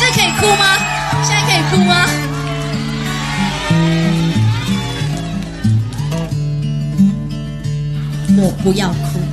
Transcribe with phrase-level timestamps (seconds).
[0.00, 0.64] 这可以哭吗？
[1.22, 2.06] 现在可以哭吗？
[8.36, 9.23] 我不要哭。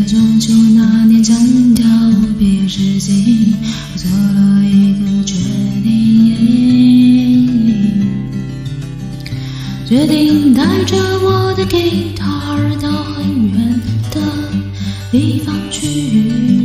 [0.00, 1.84] 在中秋那年将要
[2.38, 3.54] 毕业时期，
[3.92, 5.34] 我做了一个决
[5.82, 7.46] 定，
[9.86, 12.24] 决定带着我的吉他
[12.80, 14.22] 到很远的
[15.12, 16.59] 地方去。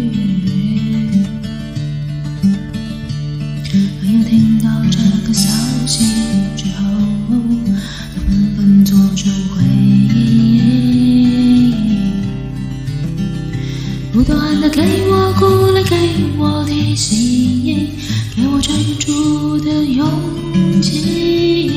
[14.25, 15.95] 不断的给我鼓励，给
[16.39, 17.91] 我提醒，
[18.35, 21.71] 给我追逐的勇气。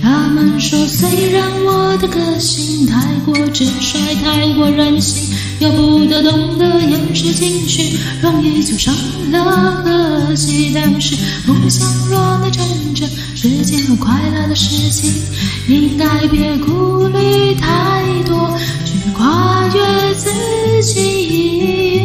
[0.00, 8.94] 他们说，虽然我的个性太过直率，太过任性，要不得懂得掩饰情绪，容易就伤
[9.32, 10.70] 了和气。
[10.72, 11.16] 但是
[11.48, 15.12] 梦想若能成真，是件很快乐的事情，
[15.66, 18.56] 应该别顾虑太多。
[19.12, 21.95] 跨越自己。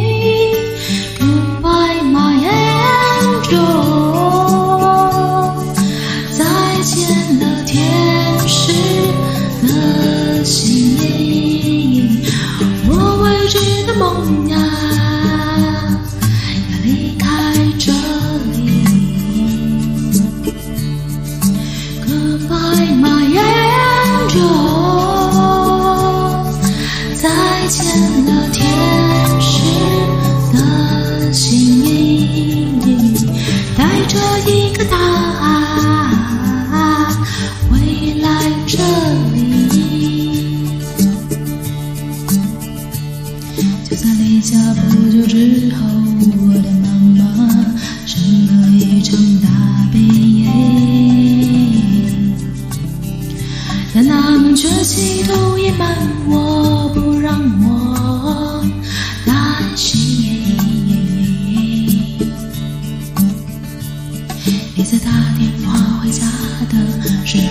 [57.60, 57.62] 我。
[57.64, 58.64] 让我
[59.26, 59.34] 担
[59.76, 59.90] 心。
[64.74, 66.24] 你在打电话回家
[66.70, 66.74] 的
[67.26, 67.46] 时候，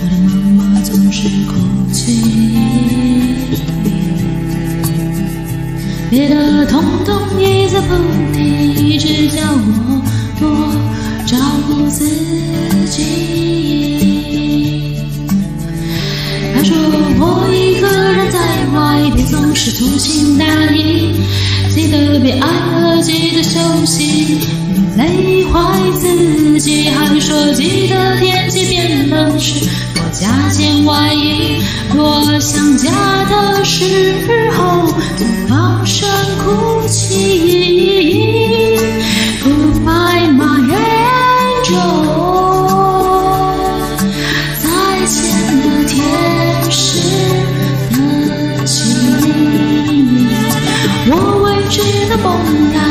[0.00, 1.52] 我的妈妈总是哭
[1.92, 2.22] 泣。
[6.10, 7.94] 别的统统一字不
[8.34, 10.02] 提，只叫我
[10.38, 10.46] 多
[11.26, 12.08] 照顾自
[12.90, 12.96] 己。
[19.60, 21.12] 是粗心大意，
[21.74, 22.48] 记得别爱
[22.80, 24.38] 了，记得休息，
[24.96, 26.37] 别累坏自己。
[52.28, 52.87] 梦啊，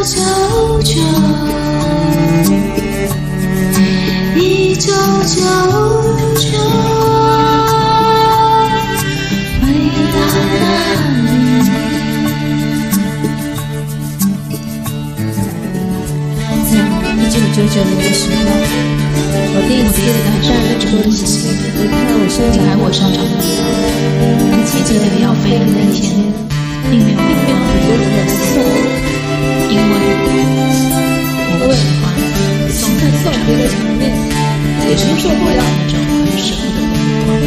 [0.00, 0.08] 一九
[0.80, 0.96] 九九，
[4.34, 4.90] 一九
[5.26, 5.36] 九
[6.40, 6.48] 九，
[9.60, 9.68] 回
[10.10, 10.56] 到哪
[11.04, 11.20] 里？
[16.64, 16.72] 在
[17.12, 18.38] 一九九九年的时候，
[19.52, 21.28] 我第一次赶上了这个旅行，
[21.76, 23.60] 离开我生长我生长的地方。
[24.50, 26.00] 很奇迹的要飞的那天，
[26.90, 28.89] 并没有并没有很多人来送我。
[29.70, 29.94] 因为
[31.62, 32.10] 我喜欢
[32.74, 34.10] 总在送别的场面
[34.88, 37.38] 也承受不了那种很舍不得的目光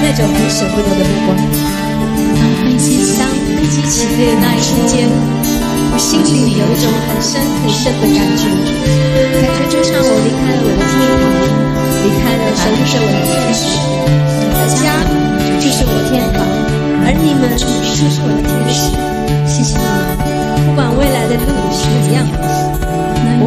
[0.00, 1.28] 那种很舍不得的目光
[3.18, 3.26] 当
[3.56, 5.10] 飞机起飞的那一瞬间
[5.90, 8.46] 我心里有一种很深很深的感觉。
[9.42, 9.74] 感觉。
[9.74, 11.26] 就像我离开了我的天堂
[12.04, 13.60] 离开了神就是我的天使
[14.54, 15.02] 而的家
[15.58, 16.38] 就是我的天堂
[17.02, 18.78] 而你们就是我的天使
[19.46, 19.67] 谢谢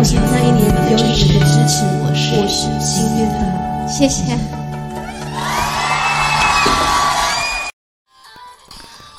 [0.01, 2.49] 我想那一年有你们的支持，我是
[2.79, 3.87] 幸运的。
[3.87, 4.35] 谢谢。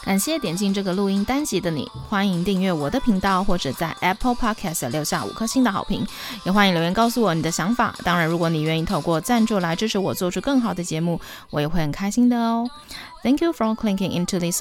[0.04, 6.04] 感谢点进这个录音单集的你，欢迎订阅我的频道，或者在 Apple Podcast 留下五颗星的好评，
[6.42, 7.94] 也欢迎留言告诉我你的想法。
[8.02, 11.20] 当然，如果你愿意透过赞助来支持我做出更好的节目，
[11.50, 12.68] 我也会很开心的哦。
[13.22, 14.60] Thank you for clicking into this